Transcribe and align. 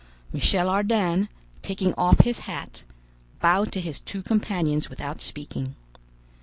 Michel 0.33 0.67
Ardan, 0.67 1.29
taking 1.61 1.93
off 1.93 2.21
his 2.21 2.39
hat, 2.49 2.81
bowed 3.39 3.71
to 3.71 3.79
his 3.79 3.99
two 3.99 4.23
companions 4.23 4.89
without 4.89 5.21
speaking. 5.21 5.75